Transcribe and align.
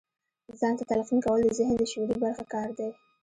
ځان 0.59 0.73
ته 0.77 0.83
تلقين 0.89 1.19
کول 1.25 1.39
د 1.43 1.49
ذهن 1.57 1.75
د 1.77 1.83
شعوري 1.91 2.15
برخې 2.23 2.45
کار 2.53 2.69
دی. 2.77 2.89